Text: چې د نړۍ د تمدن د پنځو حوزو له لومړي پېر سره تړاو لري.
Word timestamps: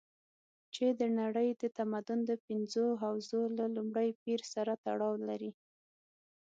چې 0.73 0.85
د 0.99 1.01
نړۍ 1.19 1.49
د 1.61 1.63
تمدن 1.77 2.19
د 2.29 2.31
پنځو 2.45 2.85
حوزو 3.01 3.41
له 3.57 3.65
لومړي 3.75 4.09
پېر 4.23 4.41
سره 4.53 4.71
تړاو 4.85 5.13
لري. 5.29 5.51